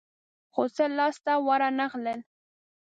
خو 0.53 0.63
څه 0.75 0.85
لاس 0.97 1.15
ته 1.25 1.33
ورنه 1.47 1.85
غلل. 1.91 2.19